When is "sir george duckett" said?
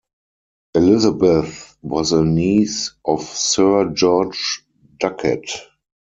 3.21-5.47